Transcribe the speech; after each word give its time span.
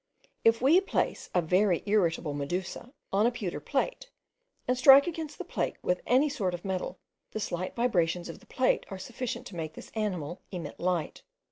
If 0.43 0.63
we 0.63 0.81
place 0.81 1.29
a 1.35 1.43
very 1.43 1.83
irritable 1.85 2.33
medusa 2.33 2.91
on 3.13 3.27
a 3.27 3.31
pewter 3.31 3.59
plate, 3.59 4.09
and 4.67 4.75
strike 4.75 5.05
against 5.05 5.37
the 5.37 5.43
plate 5.45 5.75
with 5.83 6.01
any 6.07 6.27
sort 6.27 6.55
of 6.55 6.65
metal, 6.65 6.97
the 7.33 7.39
slight 7.39 7.75
vibrations 7.75 8.27
of 8.27 8.39
the 8.39 8.47
plate 8.47 8.83
are 8.89 8.97
sufficient 8.97 9.45
to 9.45 9.55
make 9.55 9.75
this 9.75 9.91
animal 9.93 10.41
emit 10.51 10.79
light. 10.79 11.21